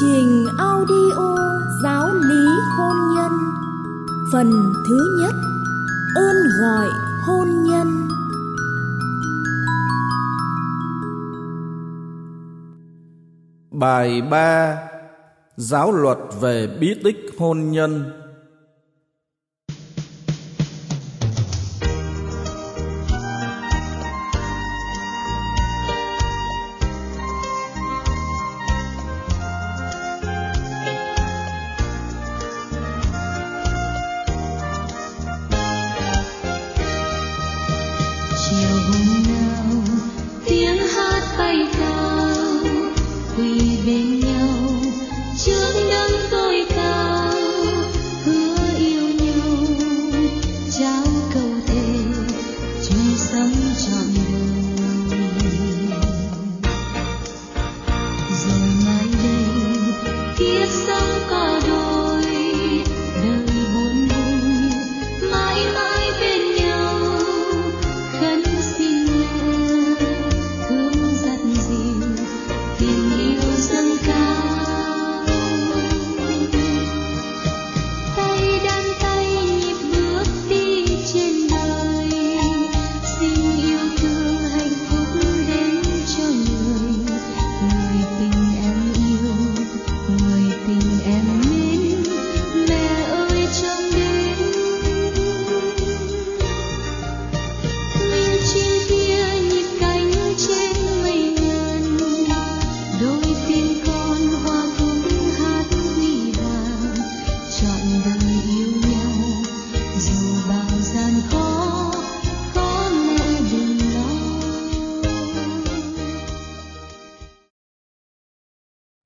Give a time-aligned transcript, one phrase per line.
[0.00, 1.36] trình audio
[1.82, 2.46] giáo lý
[2.78, 3.32] hôn nhân.
[4.32, 4.50] Phần
[4.88, 5.34] thứ nhất,
[6.14, 6.88] ơn gọi
[7.26, 8.08] hôn nhân.
[13.70, 14.78] Bài 3
[15.56, 18.21] Giáo luật về bí tích hôn nhân.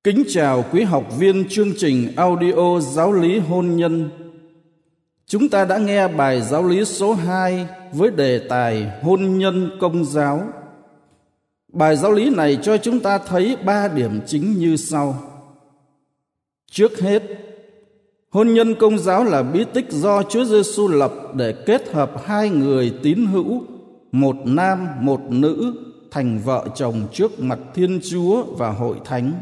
[0.07, 4.11] Kính chào quý học viên chương trình audio giáo lý hôn nhân.
[5.27, 10.05] Chúng ta đã nghe bài giáo lý số 2 với đề tài hôn nhân công
[10.05, 10.43] giáo.
[11.72, 15.15] Bài giáo lý này cho chúng ta thấy ba điểm chính như sau.
[16.71, 17.23] Trước hết,
[18.31, 22.50] hôn nhân công giáo là bí tích do Chúa Giêsu lập để kết hợp hai
[22.50, 23.62] người tín hữu,
[24.12, 25.75] một nam một nữ
[26.11, 29.33] thành vợ chồng trước mặt Thiên Chúa và hội thánh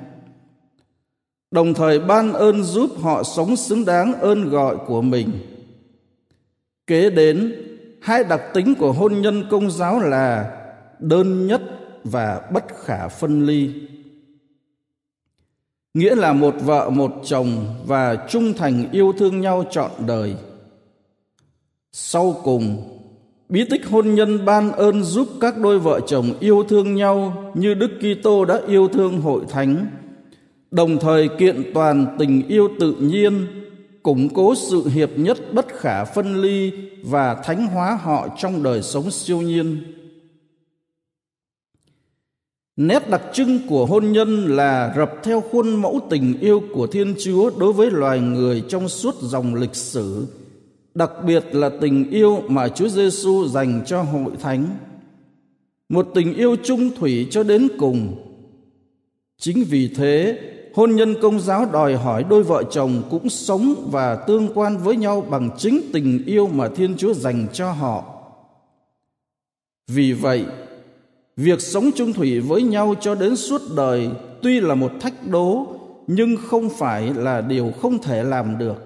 [1.54, 5.30] đồng thời ban ơn giúp họ sống xứng đáng ơn gọi của mình.
[6.86, 7.54] Kế đến,
[8.02, 10.50] hai đặc tính của hôn nhân công giáo là
[10.98, 11.62] đơn nhất
[12.04, 13.70] và bất khả phân ly.
[15.94, 20.34] Nghĩa là một vợ một chồng và trung thành yêu thương nhau trọn đời.
[21.92, 22.98] Sau cùng,
[23.48, 27.74] bí tích hôn nhân ban ơn giúp các đôi vợ chồng yêu thương nhau như
[27.74, 29.86] Đức Kitô đã yêu thương hội thánh
[30.74, 33.46] đồng thời kiện toàn tình yêu tự nhiên,
[34.02, 38.82] củng cố sự hiệp nhất bất khả phân ly và thánh hóa họ trong đời
[38.82, 39.82] sống siêu nhiên.
[42.76, 47.14] Nét đặc trưng của hôn nhân là rập theo khuôn mẫu tình yêu của thiên
[47.24, 50.26] chúa đối với loài người trong suốt dòng lịch sử,
[50.94, 54.66] đặc biệt là tình yêu mà chúa giêsu dành cho hội thánh.
[55.88, 58.16] Một tình yêu trung thủy cho đến cùng.
[59.38, 60.38] Chính vì thế
[60.74, 64.96] hôn nhân công giáo đòi hỏi đôi vợ chồng cũng sống và tương quan với
[64.96, 68.04] nhau bằng chính tình yêu mà thiên chúa dành cho họ.
[69.88, 70.44] Vì vậy,
[71.36, 74.10] việc sống chung thủy với nhau cho đến suốt đời
[74.42, 75.66] tuy là một thách đố,
[76.06, 78.76] nhưng không phải là điều không thể làm được.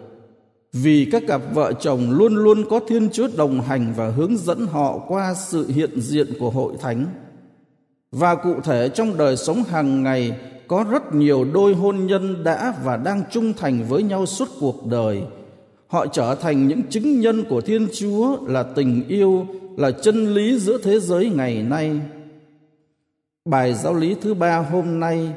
[0.72, 4.66] Vì các cặp vợ chồng luôn luôn có thiên chúa đồng hành và hướng dẫn
[4.66, 7.06] họ qua sự hiện diện của hội thánh.
[8.12, 10.32] Và cụ thể trong đời sống hàng ngày
[10.68, 14.86] có rất nhiều đôi hôn nhân đã và đang trung thành với nhau suốt cuộc
[14.86, 15.22] đời.
[15.86, 19.46] Họ trở thành những chứng nhân của thiên chúa, là tình yêu,
[19.76, 22.00] là chân lý giữa thế giới ngày nay.
[23.44, 25.32] Bài giáo lý thứ ba hôm nay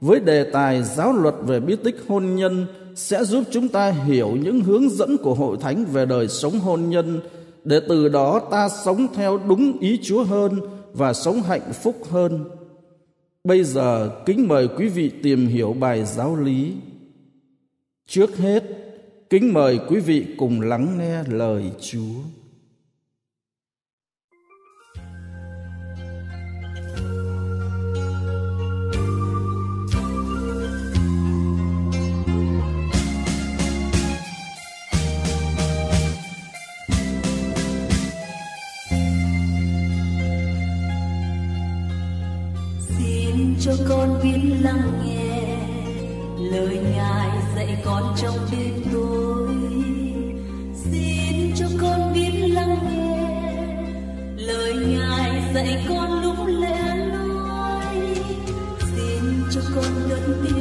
[0.00, 4.30] với đề tài giáo luật về bí tích hôn nhân sẽ giúp chúng ta hiểu
[4.42, 7.20] những hướng dẫn của hội thánh về đời sống hôn nhân,
[7.64, 10.60] để từ đó ta sống theo đúng ý chúa hơn
[10.92, 12.44] và sống hạnh phúc hơn.
[13.46, 16.72] Bây giờ kính mời quý vị tìm hiểu bài giáo lý.
[18.06, 18.64] Trước hết,
[19.30, 22.20] kính mời quý vị cùng lắng nghe lời Chúa.
[43.66, 45.58] Cho con biết lắng nghe.
[46.50, 49.54] Lời ngài dạy con trong đêm tối.
[50.74, 53.16] Xin cho con biết lắng nghe.
[54.36, 57.96] Lời ngài dạy con lúc lẽ nói
[58.78, 60.55] xin cho con nhận tin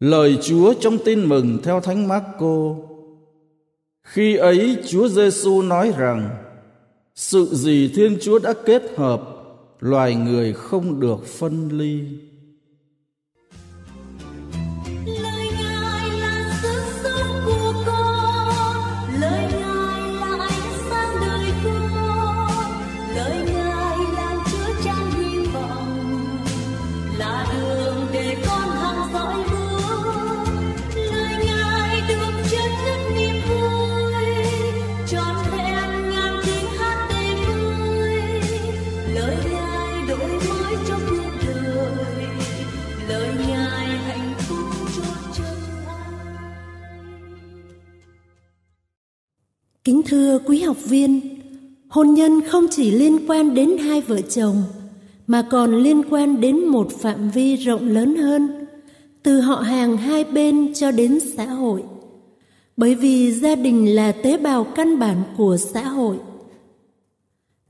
[0.00, 2.74] Lời Chúa trong tin mừng theo Thánh Marco.
[4.02, 6.30] Khi ấy Chúa Giêsu nói rằng:
[7.14, 9.22] Sự gì Thiên Chúa đã kết hợp,
[9.80, 12.00] loài người không được phân ly.
[49.90, 51.20] Kính thưa quý học viên,
[51.88, 54.62] hôn nhân không chỉ liên quan đến hai vợ chồng
[55.26, 58.66] mà còn liên quan đến một phạm vi rộng lớn hơn,
[59.22, 61.82] từ họ hàng hai bên cho đến xã hội.
[62.76, 66.16] Bởi vì gia đình là tế bào căn bản của xã hội.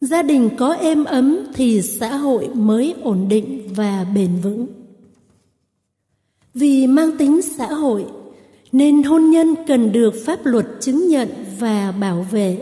[0.00, 4.66] Gia đình có êm ấm thì xã hội mới ổn định và bền vững.
[6.54, 8.06] Vì mang tính xã hội
[8.72, 11.28] nên hôn nhân cần được pháp luật chứng nhận
[11.58, 12.58] và bảo vệ.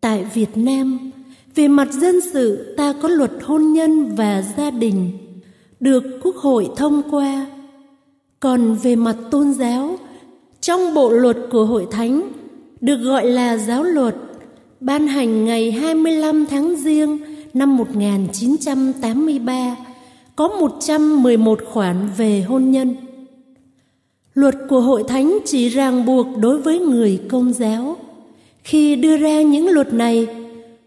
[0.00, 1.12] Tại Việt Nam,
[1.54, 5.10] về mặt dân sự ta có luật hôn nhân và gia đình
[5.80, 7.46] được Quốc hội thông qua.
[8.40, 9.98] Còn về mặt tôn giáo,
[10.60, 12.22] trong bộ luật của Hội Thánh
[12.80, 14.14] được gọi là giáo luật
[14.80, 17.18] ban hành ngày 25 tháng Giêng
[17.54, 19.76] năm 1983
[20.36, 22.96] có 111 khoản về hôn nhân.
[24.34, 27.96] Luật của Hội Thánh chỉ ràng buộc đối với người công giáo.
[28.64, 30.26] Khi đưa ra những luật này,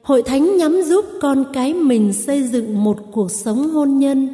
[0.02, 4.30] Hội Thánh nhắm giúp con cái mình xây dựng một cuộc sống hôn nhân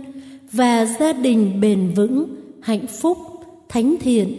[0.52, 2.26] và gia đình bền vững,
[2.62, 3.18] hạnh phúc,
[3.70, 4.36] thánh thiện,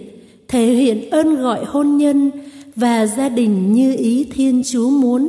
[0.49, 2.31] thể hiện ơn gọi hôn nhân
[2.77, 5.29] và gia đình như ý Thiên Chúa muốn.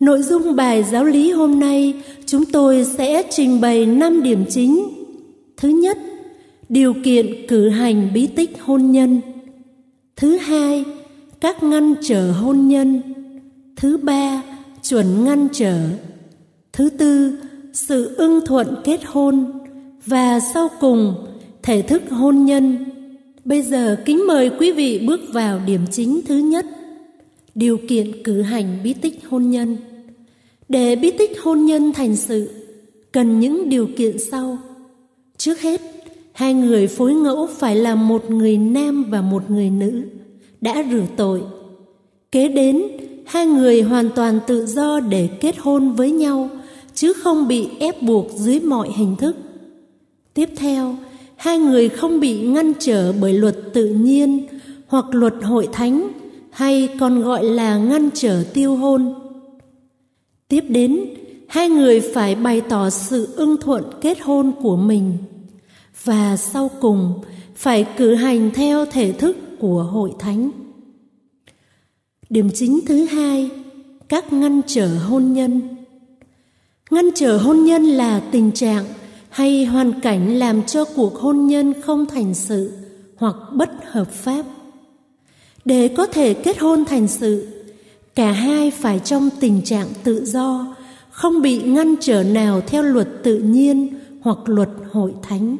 [0.00, 1.94] Nội dung bài giáo lý hôm nay
[2.26, 4.88] chúng tôi sẽ trình bày 5 điểm chính.
[5.56, 5.98] Thứ nhất,
[6.72, 9.20] điều kiện cử hành bí tích hôn nhân.
[10.16, 10.84] Thứ hai,
[11.40, 13.02] các ngăn trở hôn nhân.
[13.76, 14.42] Thứ ba,
[14.82, 15.78] chuẩn ngăn trở.
[16.72, 17.38] Thứ tư,
[17.72, 19.52] sự ưng thuận kết hôn
[20.06, 21.14] và sau cùng
[21.62, 22.84] thể thức hôn nhân.
[23.44, 26.66] Bây giờ kính mời quý vị bước vào điểm chính thứ nhất,
[27.54, 29.76] điều kiện cử hành bí tích hôn nhân.
[30.68, 32.50] Để bí tích hôn nhân thành sự,
[33.12, 34.58] cần những điều kiện sau.
[35.36, 35.80] Trước hết,
[36.32, 40.02] hai người phối ngẫu phải là một người nam và một người nữ
[40.60, 41.42] đã rửa tội.
[42.32, 42.82] Kế đến,
[43.26, 46.50] hai người hoàn toàn tự do để kết hôn với nhau,
[46.94, 49.36] chứ không bị ép buộc dưới mọi hình thức.
[50.34, 50.96] Tiếp theo,
[51.36, 54.46] hai người không bị ngăn trở bởi luật tự nhiên
[54.86, 56.08] hoặc luật hội thánh
[56.50, 59.14] hay còn gọi là ngăn trở tiêu hôn.
[60.48, 61.00] Tiếp đến,
[61.48, 65.12] hai người phải bày tỏ sự ưng thuận kết hôn của mình
[66.04, 67.20] và sau cùng
[67.54, 70.50] phải cử hành theo thể thức của hội thánh.
[72.30, 73.50] Điểm chính thứ hai,
[74.08, 75.60] các ngăn trở hôn nhân.
[76.90, 78.84] Ngăn trở hôn nhân là tình trạng
[79.28, 82.72] hay hoàn cảnh làm cho cuộc hôn nhân không thành sự
[83.16, 84.44] hoặc bất hợp pháp.
[85.64, 87.48] Để có thể kết hôn thành sự,
[88.14, 90.76] cả hai phải trong tình trạng tự do,
[91.10, 93.88] không bị ngăn trở nào theo luật tự nhiên
[94.20, 95.56] hoặc luật hội thánh.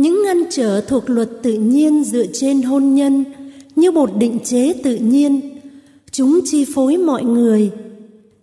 [0.00, 3.24] Những ngăn trở thuộc luật tự nhiên dựa trên hôn nhân
[3.76, 5.40] như một định chế tự nhiên,
[6.12, 7.70] chúng chi phối mọi người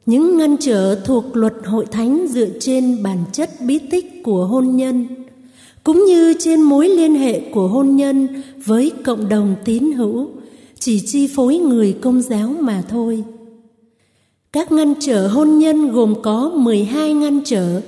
[0.05, 4.75] Những ngăn trở thuộc luật hội thánh dựa trên bản chất bí tích của hôn
[4.75, 5.07] nhân,
[5.83, 8.27] cũng như trên mối liên hệ của hôn nhân
[8.65, 10.29] với cộng đồng tín hữu,
[10.79, 13.23] chỉ chi phối người công giáo mà thôi.
[14.51, 17.81] Các ngăn trở hôn nhân gồm có 12 ngăn trở,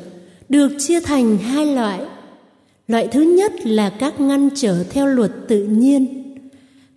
[0.49, 1.99] được chia thành hai loại.
[2.89, 6.23] Loại thứ nhất là các ngăn trở theo luật tự nhiên,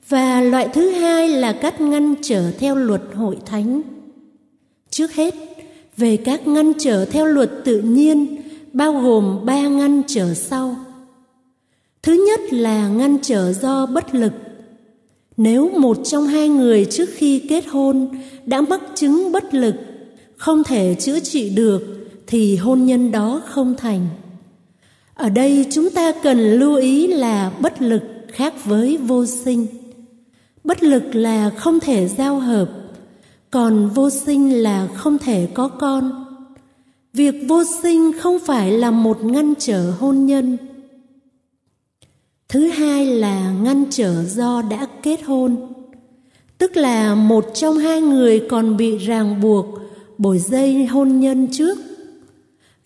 [0.08, 3.82] và loại thứ hai là các ngăn trở theo luật hội thánh.
[4.90, 5.34] Trước hết,
[5.96, 8.36] về các ngăn trở theo luật tự nhiên
[8.72, 10.76] bao gồm ba ngăn trở sau.
[12.02, 14.32] Thứ nhất là ngăn trở do bất lực.
[15.36, 18.08] Nếu một trong hai người trước khi kết hôn
[18.46, 19.74] đã mắc chứng bất lực,
[20.36, 21.82] không thể chữa trị được
[22.26, 24.06] thì hôn nhân đó không thành.
[25.14, 29.66] Ở đây chúng ta cần lưu ý là bất lực khác với vô sinh.
[30.64, 32.70] Bất lực là không thể giao hợp,
[33.50, 36.24] còn vô sinh là không thể có con.
[37.12, 40.56] Việc vô sinh không phải là một ngăn trở hôn nhân.
[42.48, 45.72] Thứ hai là ngăn trở do đã kết hôn,
[46.58, 49.66] tức là một trong hai người còn bị ràng buộc
[50.18, 51.78] bởi dây hôn nhân trước.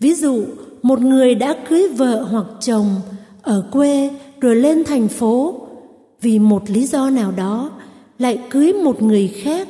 [0.01, 0.45] Ví dụ,
[0.87, 2.87] một người đã cưới vợ hoặc chồng
[3.43, 5.67] ở quê rồi lên thành phố.
[6.21, 7.71] Vì một lý do nào đó,
[8.19, 9.69] lại cưới một người khác,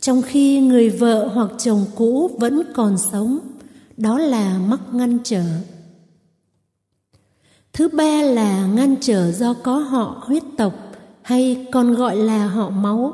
[0.00, 3.38] trong khi người vợ hoặc chồng cũ vẫn còn sống.
[3.96, 5.44] Đó là mắc ngăn trở.
[7.72, 10.72] Thứ ba là ngăn trở do có họ huyết tộc,
[11.22, 13.12] hay còn gọi là họ máu.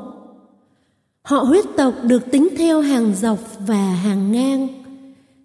[1.21, 4.67] Họ huyết tộc được tính theo hàng dọc và hàng ngang.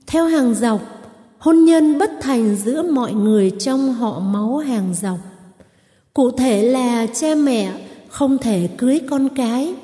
[0.07, 1.00] Theo hàng dọc
[1.41, 5.19] hôn nhân bất thành giữa mọi người trong họ máu hàng dọc.
[6.15, 7.73] Cụ thể là cha mẹ
[8.09, 9.75] không thể cưới con cái,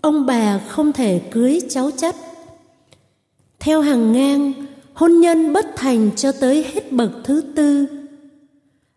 [0.00, 2.16] ông bà không thể cưới cháu chắt.
[3.60, 4.52] Theo hàng ngang,
[4.92, 7.86] hôn nhân bất thành cho tới hết bậc thứ tư.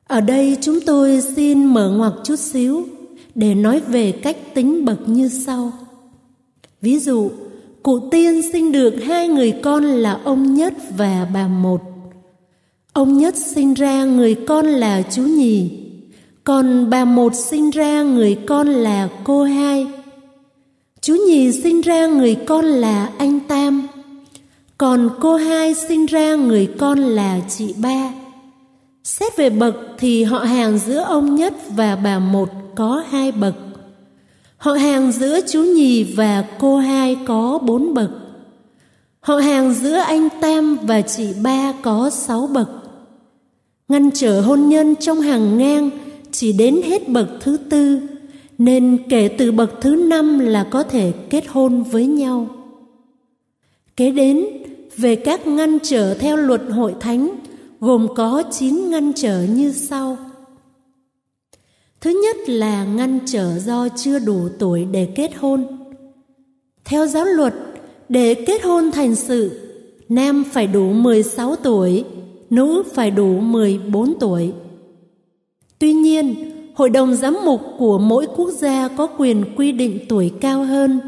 [0.08, 2.84] Ở đây chúng tôi xin mở ngoặc chút xíu
[3.36, 5.72] để nói về cách tính bậc như sau.
[6.82, 7.32] Ví dụ,
[7.84, 11.93] cụ tiên sinh được hai người con là ông nhất và bà một
[12.94, 15.70] ông nhất sinh ra người con là chú nhì,
[16.44, 19.88] còn bà một sinh ra người con là cô hai.
[21.02, 23.88] Chú nhì sinh ra người con là anh tam,
[24.78, 28.14] còn cô hai sinh ra người con là chị ba.
[29.04, 33.56] Xét về bậc thì họ hàng giữa ông nhất và bà một có hai bậc.
[34.58, 38.10] Họ hàng giữa chú nhì và cô hai có bốn bậc.
[39.20, 42.83] Họ hàng giữa anh tam và chị ba có sáu bậc
[43.88, 45.90] ngăn trở hôn nhân trong hàng ngang
[46.32, 48.00] chỉ đến hết bậc thứ tư
[48.58, 52.48] nên kể từ bậc thứ năm là có thể kết hôn với nhau
[53.96, 54.46] kế đến
[54.98, 57.30] về các ngăn trở theo luật hội thánh
[57.84, 60.18] gồm có 9 ngăn trở như sau.
[62.02, 65.66] Thứ nhất là ngăn trở do chưa đủ tuổi để kết hôn.
[66.86, 67.54] Theo giáo luật,
[68.10, 69.60] để kết hôn thành sự,
[70.10, 72.04] nam phải đủ 16 tuổi,
[72.56, 74.52] nữ phải đủ 14 tuổi.
[75.80, 80.32] Tuy nhiên, Hội đồng giám mục của mỗi quốc gia có quyền quy định tuổi
[80.42, 81.00] cao hơn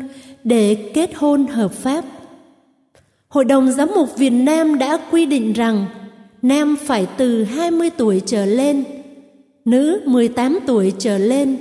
[0.44, 2.06] để kết hôn hợp pháp.
[3.28, 5.86] Hội đồng giám mục Việt Nam đã quy định rằng
[6.42, 8.84] nam phải từ 20 tuổi trở lên,
[9.66, 11.58] nữ 18 tuổi trở lên,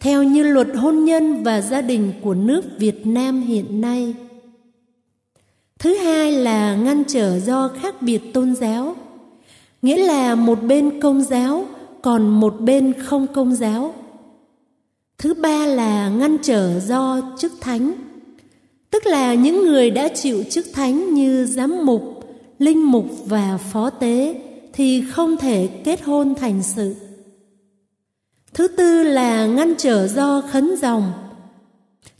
[0.00, 4.14] theo như luật hôn nhân và gia đình của nước Việt Nam hiện nay.
[5.78, 8.96] Thứ hai là ngăn trở do khác biệt tôn giáo,
[9.82, 11.66] nghĩa là một bên công giáo
[12.02, 13.94] còn một bên không công giáo.
[15.18, 17.92] Thứ ba là ngăn trở do chức thánh,
[18.90, 22.02] tức là những người đã chịu chức thánh như giám mục,
[22.58, 24.40] linh mục và phó tế
[24.72, 26.94] thì không thể kết hôn thành sự.
[28.54, 31.12] Thứ tư là ngăn trở do khấn dòng.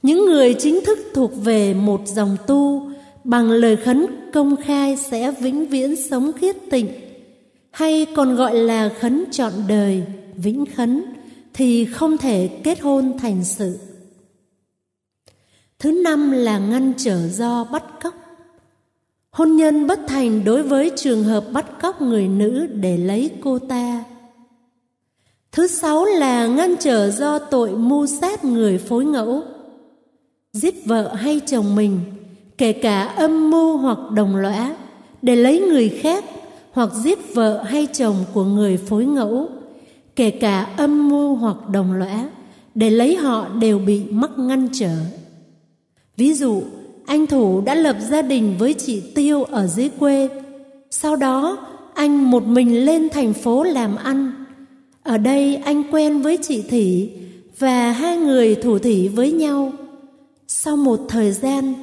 [0.03, 2.91] Những người chính thức thuộc về một dòng tu
[3.25, 6.89] bằng lời khấn công khai sẽ vĩnh viễn sống khiết tịnh
[7.71, 10.03] hay còn gọi là khấn trọn đời,
[10.37, 11.05] vĩnh khấn
[11.55, 13.79] thì không thể kết hôn thành sự.
[15.79, 18.15] Thứ năm là ngăn trở do bắt cóc.
[19.31, 23.59] Hôn nhân bất thành đối với trường hợp bắt cóc người nữ để lấy cô
[23.59, 24.05] ta.
[25.53, 29.43] Thứ sáu là ngăn trở do tội mưu sát người phối ngẫu.
[30.53, 32.01] Giết vợ hay chồng mình,
[32.59, 34.77] kể cả âm mưu hoặc đồng lõa,
[35.23, 36.25] để lấy người khác
[36.81, 39.49] hoặc giết vợ hay chồng của người phối ngẫu,
[40.17, 42.29] kể cả âm mưu hoặc đồng lõa,
[42.75, 44.97] để lấy họ đều bị mắc ngăn trở.
[46.17, 46.63] Ví dụ,
[47.07, 50.29] anh Thủ đã lập gia đình với chị Tiêu ở dưới quê.
[50.91, 51.59] Sau đó,
[51.95, 54.33] anh một mình lên thành phố làm ăn.
[55.03, 57.11] Ở đây anh quen với chị thủy
[57.59, 59.73] và hai người thủ thủy với nhau.
[60.49, 61.75] Sau một thời gian,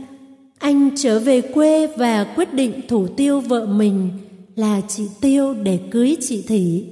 [0.60, 4.10] anh trở về quê và quyết định thủ tiêu vợ mình
[4.58, 6.86] là chị Tiêu để cưới chị thị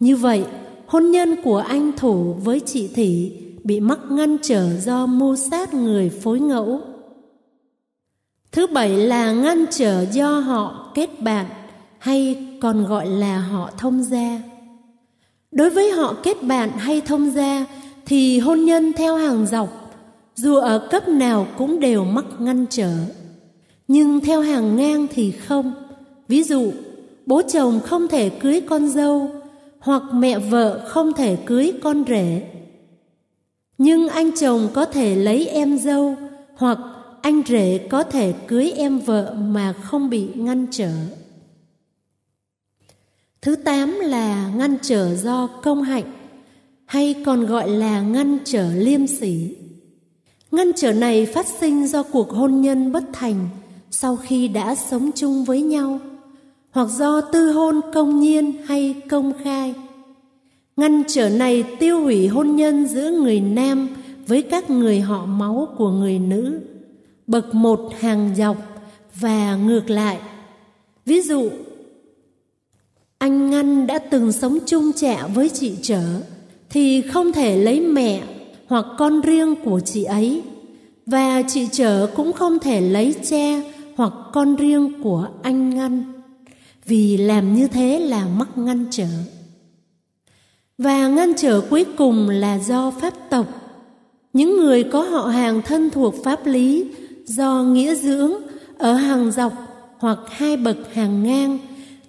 [0.00, 0.44] Như vậy,
[0.86, 3.32] hôn nhân của anh Thủ với chị thị
[3.64, 6.80] bị mắc ngăn trở do mưu sát người phối ngẫu.
[8.52, 11.46] Thứ bảy là ngăn trở do họ kết bạn
[11.98, 14.42] hay còn gọi là họ thông gia.
[15.50, 17.66] Đối với họ kết bạn hay thông gia
[18.06, 19.68] thì hôn nhân theo hàng dọc
[20.34, 22.92] dù ở cấp nào cũng đều mắc ngăn trở.
[23.88, 25.87] Nhưng theo hàng ngang thì không.
[26.28, 26.72] Ví dụ,
[27.26, 29.30] bố chồng không thể cưới con dâu
[29.78, 32.42] hoặc mẹ vợ không thể cưới con rể.
[33.78, 36.16] Nhưng anh chồng có thể lấy em dâu
[36.56, 36.78] hoặc
[37.22, 40.92] anh rể có thể cưới em vợ mà không bị ngăn trở.
[43.42, 46.12] Thứ tám là ngăn trở do công hạnh
[46.86, 49.56] hay còn gọi là ngăn trở liêm sỉ.
[50.50, 53.48] Ngăn trở này phát sinh do cuộc hôn nhân bất thành
[53.90, 56.00] sau khi đã sống chung với nhau
[56.78, 59.74] hoặc do tư hôn công nhiên hay công khai.
[60.76, 63.88] Ngăn trở này tiêu hủy hôn nhân giữa người nam
[64.26, 66.60] với các người họ máu của người nữ,
[67.26, 68.56] bậc một hàng dọc
[69.14, 70.18] và ngược lại.
[71.06, 71.50] Ví dụ,
[73.18, 76.20] anh Ngăn đã từng sống chung trẻ với chị Trở
[76.70, 78.22] thì không thể lấy mẹ
[78.66, 80.42] hoặc con riêng của chị ấy
[81.06, 83.62] và chị Trở cũng không thể lấy cha
[83.96, 86.17] hoặc con riêng của anh Ngăn
[86.88, 89.08] vì làm như thế là mắc ngăn trở.
[90.78, 93.46] Và ngăn trở cuối cùng là do pháp tộc.
[94.32, 96.86] Những người có họ hàng thân thuộc pháp lý
[97.24, 98.32] do nghĩa dưỡng
[98.78, 99.52] ở hàng dọc
[99.98, 101.58] hoặc hai bậc hàng ngang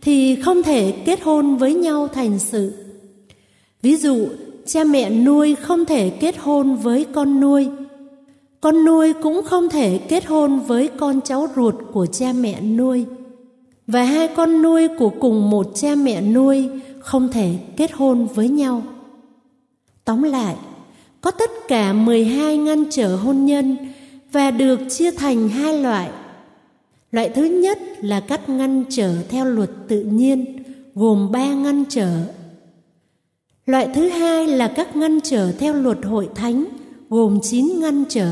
[0.01, 2.73] thì không thể kết hôn với nhau thành sự.
[3.81, 4.27] Ví dụ,
[4.65, 7.69] cha mẹ nuôi không thể kết hôn với con nuôi.
[8.61, 13.05] Con nuôi cũng không thể kết hôn với con cháu ruột của cha mẹ nuôi.
[13.91, 18.49] Và hai con nuôi của cùng một cha mẹ nuôi không thể kết hôn với
[18.49, 18.83] nhau.
[20.05, 20.55] Tóm lại,
[21.21, 23.77] có tất cả 12 ngăn trở hôn nhân
[24.31, 26.09] và được chia thành hai loại.
[27.11, 30.63] Loại thứ nhất là các ngăn trở theo luật tự nhiên,
[30.95, 32.09] gồm ba ngăn trở.
[33.65, 36.65] Loại thứ hai là các ngăn trở theo luật hội thánh,
[37.09, 38.29] gồm 9 ngăn trở.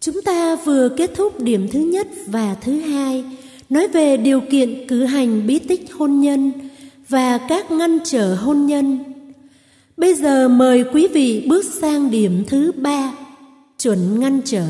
[0.00, 3.24] Chúng ta vừa kết thúc điểm thứ nhất và thứ hai,
[3.70, 6.52] nói về điều kiện cử hành bí tích hôn nhân
[7.08, 8.98] và các ngăn trở hôn nhân.
[9.96, 13.12] Bây giờ mời quý vị bước sang điểm thứ ba,
[13.78, 14.64] chuẩn ngăn trở.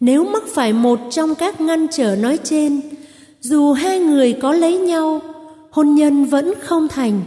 [0.00, 2.80] Nếu mắc phải một trong các ngăn trở nói trên,
[3.40, 5.20] dù hai người có lấy nhau,
[5.70, 7.22] hôn nhân vẫn không thành.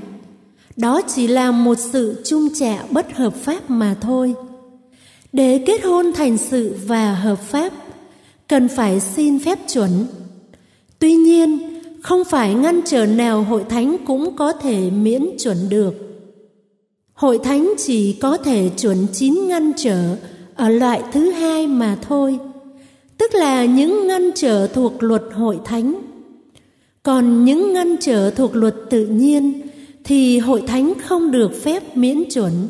[0.78, 4.34] Đó chỉ là một sự chung trẻ bất hợp pháp mà thôi.
[5.34, 7.74] Để kết hôn thành sự và hợp pháp,
[8.48, 10.06] cần phải xin phép chuẩn.
[11.02, 11.60] Tuy nhiên,
[12.02, 15.94] không phải ngăn trở nào hội thánh cũng có thể miễn chuẩn được.
[17.14, 20.16] Hội thánh chỉ có thể chuẩn chín ngăn trở
[20.56, 22.40] ở loại thứ hai mà thôi,
[23.18, 26.02] tức là những ngăn trở thuộc luật hội thánh.
[27.04, 29.62] Còn những ngăn trở thuộc luật tự nhiên
[30.04, 32.68] thì hội thánh không được phép miễn chuẩn.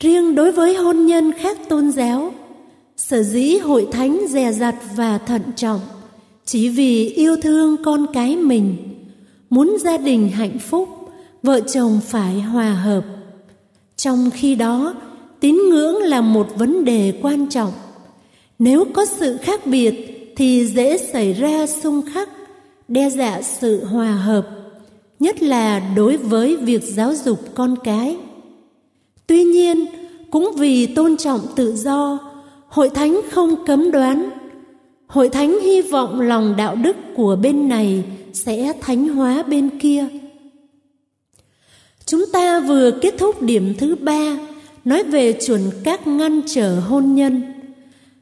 [0.00, 2.32] Riêng đối với hôn nhân khác tôn giáo,
[2.96, 5.80] sở dĩ hội thánh dè dặt và thận trọng
[6.44, 8.76] chỉ vì yêu thương con cái mình,
[9.50, 10.88] muốn gia đình hạnh phúc,
[11.42, 13.04] vợ chồng phải hòa hợp.
[13.96, 14.94] Trong khi đó,
[15.40, 17.72] tín ngưỡng là một vấn đề quan trọng.
[18.58, 22.28] Nếu có sự khác biệt thì dễ xảy ra xung khắc,
[22.88, 24.48] đe dọa sự hòa hợp,
[25.20, 28.16] nhất là đối với việc giáo dục con cái.
[29.26, 29.86] Tuy nhiên,
[30.30, 32.18] cũng vì tôn trọng tự do,
[32.68, 34.30] hội thánh không cấm đoán
[35.14, 40.06] Hội thánh hy vọng lòng đạo đức của bên này sẽ thánh hóa bên kia.
[42.06, 44.38] Chúng ta vừa kết thúc điểm thứ ba,
[44.84, 47.42] nói về chuẩn các ngăn trở hôn nhân.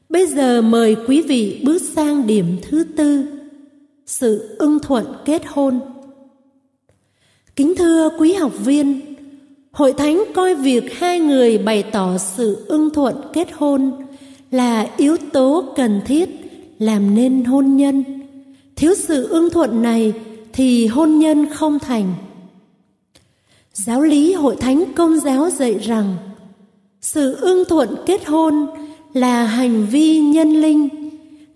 [0.08, 3.24] Bây giờ mời quý vị bước sang điểm thứ tư,
[4.06, 5.80] sự ưng thuận kết hôn.
[7.56, 9.00] Kính thưa quý học viên,
[9.70, 13.92] Hội Thánh coi việc hai người bày tỏ sự ưng thuận kết hôn
[14.50, 16.41] là yếu tố cần thiết
[16.78, 18.04] làm nên hôn nhân
[18.76, 20.12] thiếu sự ưng thuận này
[20.52, 22.14] thì hôn nhân không thành
[23.72, 26.16] giáo lý hội thánh công giáo dạy rằng
[27.00, 28.66] sự ưng thuận kết hôn
[29.12, 30.88] là hành vi nhân linh,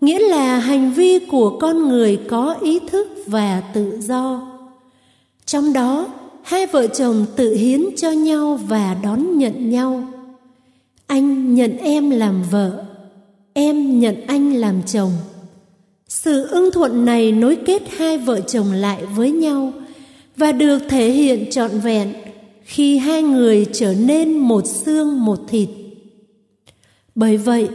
[0.01, 4.49] nghĩa là hành vi của con người có ý thức và tự do.
[5.47, 6.07] Trong đó,
[6.43, 10.05] hai vợ chồng tự hiến cho nhau và đón nhận nhau.
[11.07, 12.85] Anh nhận em làm vợ,
[13.57, 15.13] em nhận anh làm chồng.
[16.09, 19.73] Sự ưng thuận này nối kết hai vợ chồng lại với nhau
[20.37, 22.13] và được thể hiện trọn vẹn
[22.65, 25.69] khi hai người trở nên một xương một thịt.
[27.15, 27.69] Bởi vậy,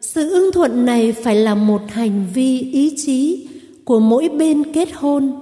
[0.00, 3.48] sự ưng thuận này phải là một hành vi ý chí
[3.84, 5.32] của mỗi bên kết hôn,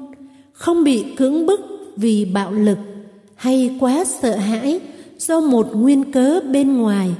[0.53, 1.61] không bị cưỡng bức
[1.97, 2.79] vì bạo lực
[3.35, 4.81] hay quá sợ hãi
[5.19, 7.11] do một nguyên cớ bên ngoài.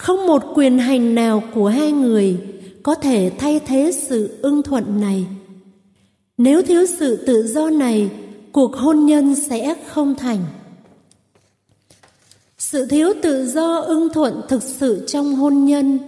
[0.00, 2.38] Không một quyền hành nào của hai người
[2.82, 5.26] có thể thay thế sự ưng thuận này.
[6.38, 8.10] Nếu thiếu sự tự do này,
[8.52, 10.38] cuộc hôn nhân sẽ không thành.
[12.58, 15.98] Sự thiếu tự do ưng thuận thực sự trong hôn nhân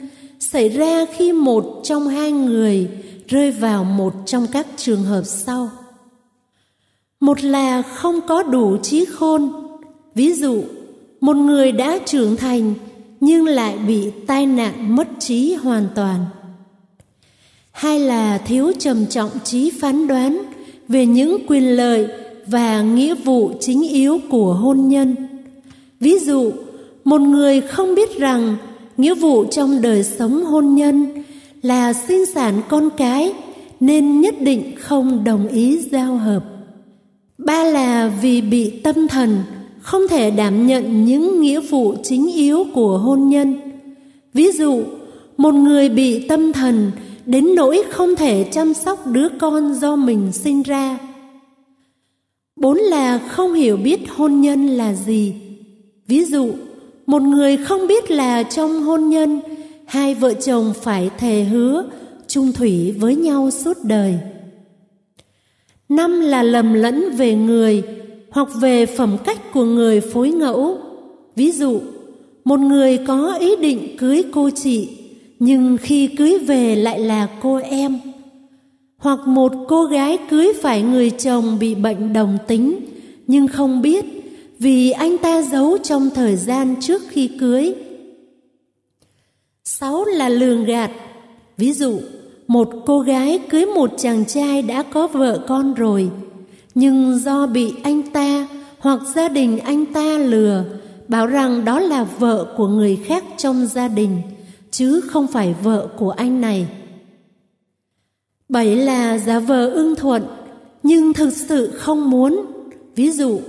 [0.41, 2.89] xảy ra khi một trong hai người
[3.29, 5.71] rơi vào một trong các trường hợp sau.
[7.21, 9.53] Một là không có đủ trí khôn.
[10.15, 10.63] Ví dụ,
[11.21, 12.75] một người đã trưởng thành
[13.23, 16.25] nhưng lại bị tai nạn mất trí hoàn toàn.
[17.73, 20.43] Hai là thiếu trầm trọng trí phán đoán
[20.89, 22.07] về những quyền lợi
[22.47, 25.17] và nghĩa vụ chính yếu của hôn nhân.
[26.01, 26.53] Ví dụ,
[27.05, 28.57] một người không biết rằng
[28.97, 31.25] nghĩa vụ trong đời sống hôn nhân
[31.63, 33.33] là sinh sản con cái
[33.81, 36.45] nên nhất định không đồng ý giao hợp.
[37.39, 39.43] Ba là vì bị tâm thần
[39.83, 43.57] không thể đảm nhận những nghĩa vụ chính yếu của hôn nhân.
[44.35, 44.83] Ví dụ,
[45.37, 46.91] một người bị tâm thần
[47.27, 50.99] đến nỗi không thể chăm sóc đứa con do mình sinh ra.
[52.57, 55.35] Bốn là không hiểu biết hôn nhân là gì.
[56.07, 56.51] Ví dụ,
[57.07, 59.41] một người không biết là trong hôn nhân
[59.87, 61.85] hai vợ chồng phải thề hứa
[62.27, 64.15] chung thủy với nhau suốt đời.
[65.89, 67.83] Năm là lầm lẫn về người
[68.33, 70.79] hoặc về phẩm cách của người phối ngẫu.
[71.37, 71.81] Ví dụ,
[72.45, 74.89] một người có ý định cưới cô chị
[75.39, 77.99] nhưng khi cưới về lại là cô em.
[78.97, 82.81] Hoặc một cô gái cưới phải người chồng bị bệnh đồng tính
[83.27, 84.05] nhưng không biết
[84.59, 87.75] vì anh ta giấu trong thời gian trước khi cưới.
[89.65, 90.91] Sáu là lường gạt.
[91.57, 92.01] Ví dụ,
[92.47, 96.11] một cô gái cưới một chàng trai đã có vợ con rồi,
[96.75, 100.65] nhưng do bị anh ta hoặc gia đình anh ta lừa,
[101.09, 104.23] bảo rằng đó là vợ của người khác trong gia đình,
[104.71, 106.67] chứ không phải vợ của anh này.
[108.49, 110.23] Bảy là giả vờ ưng thuận,
[110.83, 112.47] nhưng thực sự không muốn.
[112.95, 113.41] Ví dụ,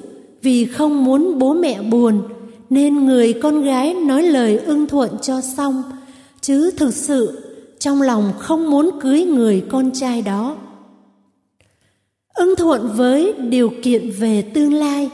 [0.41, 2.21] vì không muốn bố mẹ buồn,
[2.69, 5.83] nên người con gái nói lời ưng thuận cho xong,
[6.41, 7.43] chứ thực sự
[7.79, 10.55] trong lòng không muốn cưới người con trai đó.
[12.33, 15.09] Ưng thuận với điều kiện về tương lai.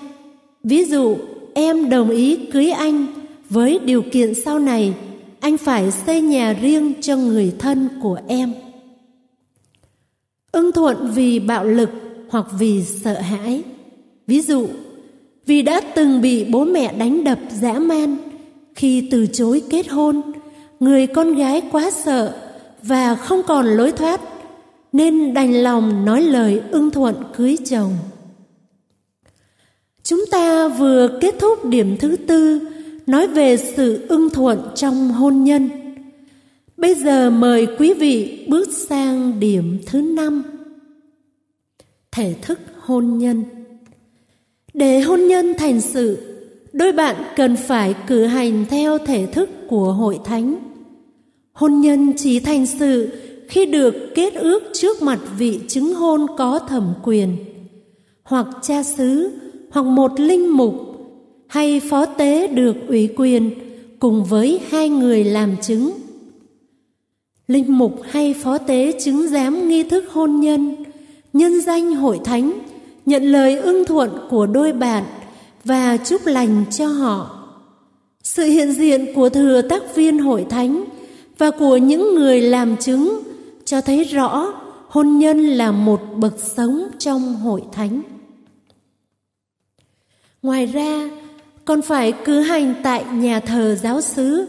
[0.63, 1.17] Ví dụ,
[1.53, 3.05] em đồng ý cưới anh
[3.49, 4.93] với điều kiện sau này
[5.39, 8.53] anh phải xây nhà riêng cho người thân của em.
[10.51, 11.89] Ưng thuận vì bạo lực
[12.29, 13.63] hoặc vì sợ hãi.
[14.27, 14.67] Ví dụ,
[15.45, 18.17] vì đã từng bị bố mẹ đánh đập dã man
[18.75, 20.21] khi từ chối kết hôn,
[20.79, 22.33] người con gái quá sợ
[22.83, 24.21] và không còn lối thoát
[24.91, 27.93] nên đành lòng nói lời ưng thuận cưới chồng.
[30.03, 32.59] Chúng ta vừa kết thúc điểm thứ tư
[33.07, 35.69] nói về sự ưng thuận trong hôn nhân.
[36.77, 40.43] Bây giờ mời quý vị bước sang điểm thứ năm.
[42.11, 43.43] Thể thức hôn nhân.
[44.73, 46.17] Để hôn nhân thành sự,
[46.73, 50.55] đôi bạn cần phải cử hành theo thể thức của hội thánh.
[51.53, 53.09] Hôn nhân chỉ thành sự
[53.49, 57.37] khi được kết ước trước mặt vị chứng hôn có thẩm quyền,
[58.23, 59.29] hoặc cha xứ,
[59.71, 60.75] hoặc một linh mục,
[61.47, 63.51] hay phó tế được ủy quyền
[63.99, 65.91] cùng với hai người làm chứng.
[67.47, 70.75] Linh mục hay phó tế chứng giám nghi thức hôn nhân,
[71.33, 72.59] nhân danh hội thánh
[73.05, 75.03] nhận lời ưng thuận của đôi bạn
[75.63, 77.47] và chúc lành cho họ.
[78.23, 80.83] Sự hiện diện của thừa tác viên hội thánh
[81.37, 83.23] và của những người làm chứng
[83.69, 84.53] cho thấy rõ
[84.87, 88.01] hôn nhân là một bậc sống trong hội thánh.
[90.41, 91.09] Ngoài ra,
[91.65, 94.47] còn phải cử hành tại nhà thờ giáo xứ,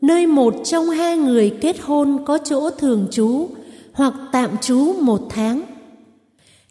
[0.00, 3.48] nơi một trong hai người kết hôn có chỗ thường trú
[3.92, 5.62] hoặc tạm trú một tháng.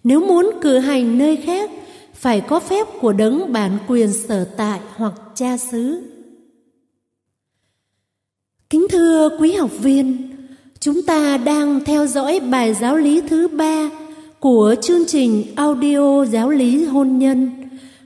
[0.03, 1.71] Nếu muốn cử hành nơi khác,
[2.13, 6.01] phải có phép của đấng bản quyền sở tại hoặc cha xứ.
[8.69, 10.28] Kính thưa thưa quý học viên,
[10.79, 13.89] chúng ta đang theo dõi bài giáo lý thứ ba
[14.39, 17.51] của chương trình audio giáo lý hôn nhân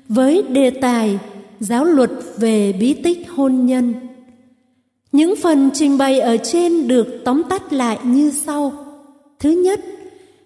[0.10, 1.20] với đề tài
[1.60, 3.94] giáo luật về bí tích hôn nhân.
[5.12, 8.74] Những phần trình bày ở trên được tóm tắt lại như sau.
[9.40, 9.80] Thứ nhất,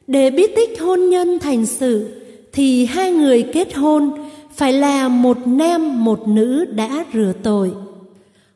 [0.08, 2.08] để bí tích hôn nhân thành sự
[2.54, 4.12] thì hai người kết hôn
[4.56, 7.72] phải là một nam một nữ đã rửa tội.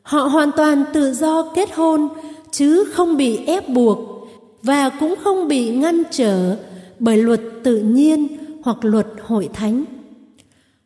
[0.02, 2.08] Họ hoàn toàn tự do kết hôn
[2.52, 3.98] chứ không bị ép buộc
[4.62, 6.56] và cũng không bị ngăn trở
[6.98, 8.28] bởi luật tự nhiên
[8.62, 9.84] hoặc luật hội thánh.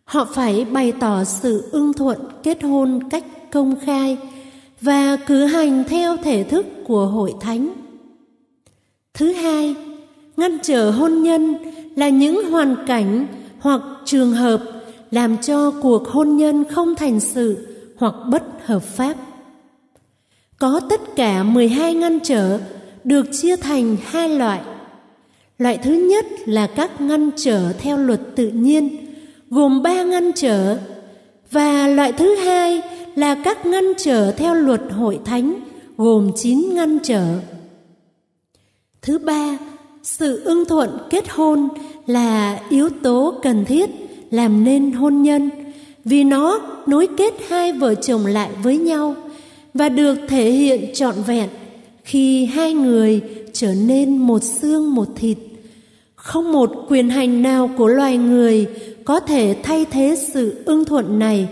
[0.04, 4.18] Họ phải bày tỏ sự ưng thuận kết hôn cách công khai
[4.80, 7.68] và cử hành theo thể thức của hội thánh.
[9.14, 9.74] Thứ hai,
[10.36, 11.56] ngăn trở hôn nhân
[11.96, 13.26] là những hoàn cảnh
[13.58, 14.62] hoặc trường hợp
[15.10, 19.14] làm cho cuộc hôn nhân không thành sự hoặc bất hợp pháp.
[20.58, 22.58] Có tất cả 12 ngăn trở
[23.04, 24.60] được chia thành hai loại.
[25.58, 28.96] Loại thứ nhất là các ngăn trở theo luật tự nhiên,
[29.50, 30.78] gồm ba ngăn trở,
[31.50, 32.82] và loại thứ hai
[33.14, 35.54] là các ngăn trở theo luật hội thánh,
[35.96, 37.24] gồm 9 ngăn trở.
[39.02, 39.58] Thứ ba,
[40.02, 41.68] sự ưng thuận kết hôn
[42.06, 43.90] là yếu tố cần thiết
[44.30, 45.50] làm nên hôn nhân
[46.04, 49.14] vì nó nối kết hai vợ chồng lại với nhau
[49.76, 51.48] và được thể hiện trọn vẹn
[52.04, 53.20] khi hai người
[53.52, 55.38] trở nên một xương một thịt.
[56.14, 58.66] Không một quyền hành nào của loài người
[59.04, 61.48] có thể thay thế sự ưng thuận này.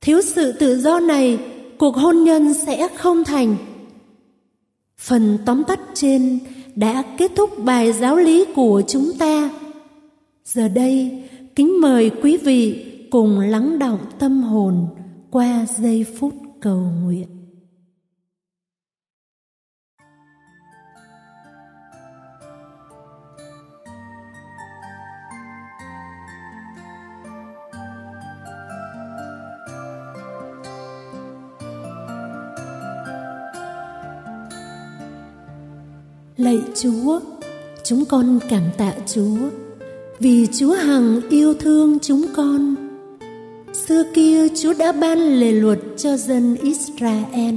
[0.00, 1.38] Thiếu sự tự do này,
[1.78, 3.56] cuộc hôn nhân sẽ không thành.
[4.98, 6.38] Phần tóm tắt trên
[6.76, 9.50] đã kết thúc bài giáo lý của chúng ta.
[10.44, 11.22] Giờ đây,
[11.54, 14.86] kính mời quý vị cùng lắng động tâm hồn
[15.30, 17.28] qua giây phút cầu nguyện.
[36.36, 37.20] Lạy chúa,
[37.84, 39.38] chúng con cảm tạ chúa
[40.18, 42.89] vì chúa hằng yêu thương chúng con
[43.90, 47.54] xưa kia chúa đã ban lề luật cho dân israel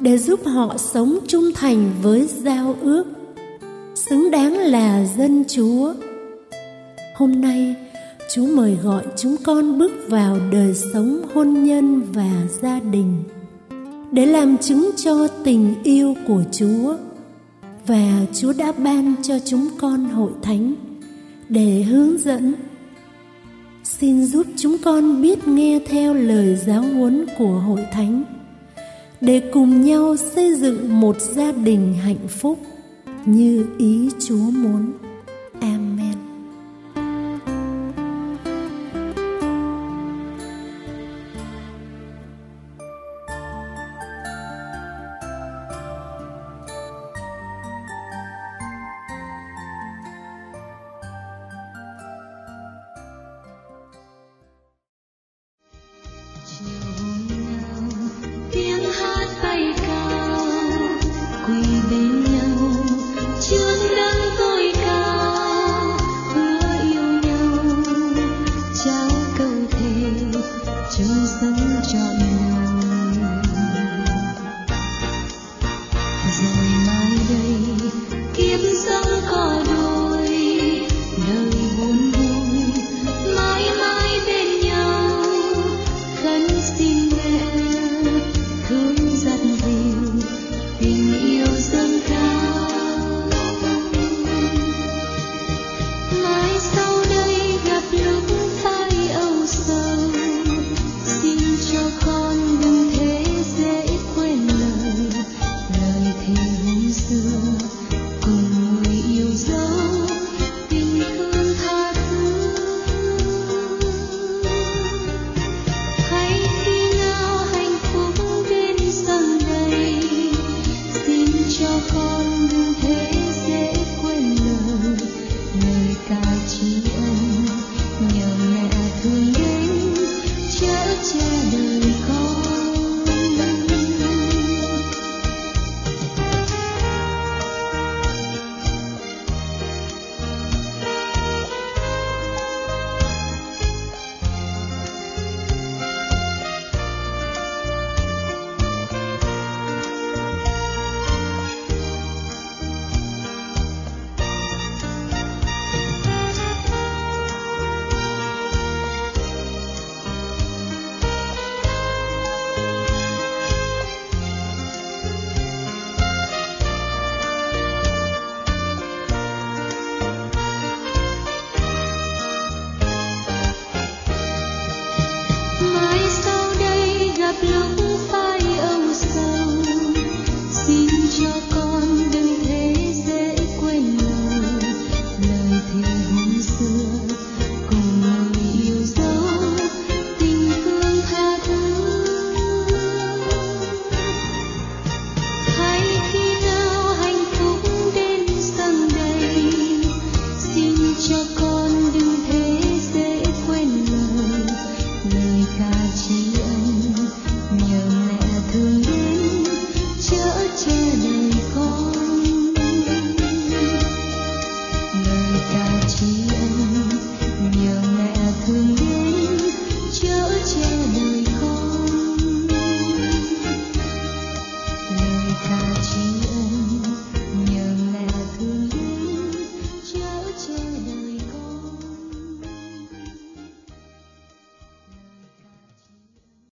[0.00, 3.04] để giúp họ sống trung thành với giao ước,
[3.94, 5.94] xứng đáng là dân chúa
[7.16, 7.74] hôm nay,
[8.34, 13.22] chúa mời gọi chúng con bước vào đời sống hôn nhân và gia đình
[14.12, 16.96] để làm chứng cho tình yêu của chúa
[17.86, 20.74] và Chúa đã ban cho chúng con hội thánh
[21.48, 22.54] để hướng dẫn.
[23.90, 28.24] Xin giúp chúng con biết nghe theo lời giáo huấn của hội thánh,
[29.20, 32.58] để cùng nhau xây dựng một gia đình hạnh phúc
[33.26, 34.92] như ý Chúa muốn.